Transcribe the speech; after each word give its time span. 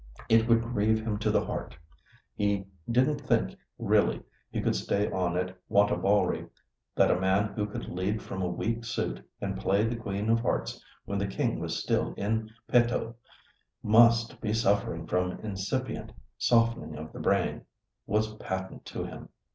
It 0.29 0.47
would 0.47 0.63
grieve 0.63 0.99
him 1.05 1.19
to 1.19 1.29
the 1.29 1.45
heart. 1.45 1.77
He 2.33 2.65
didn't 2.89 3.21
think 3.21 3.55
really 3.77 4.23
he 4.49 4.59
could 4.59 4.75
stay 4.75 5.11
on 5.11 5.37
at 5.37 5.55
Wantabalree; 5.69 6.49
that 6.95 7.11
a 7.11 7.19
man 7.21 7.53
who 7.53 7.67
could 7.67 7.87
lead 7.87 8.19
from 8.19 8.41
a 8.41 8.47
weak 8.49 8.83
suit 8.83 9.23
and 9.39 9.59
play 9.59 9.85
the 9.85 9.95
Queen 9.95 10.27
of 10.31 10.39
Hearts 10.39 10.83
when 11.05 11.19
the 11.19 11.27
King 11.27 11.59
was 11.59 11.77
still 11.77 12.15
in 12.15 12.49
petto, 12.67 13.15
must 13.83 14.41
be 14.41 14.53
suffering 14.53 15.05
from 15.05 15.33
incipient 15.43 16.11
softening 16.35 16.95
of 16.97 17.13
the 17.13 17.19
brain, 17.19 17.65
was 18.07 18.33
patent 18.37 18.83
to 18.85 19.03
him. 19.05 19.29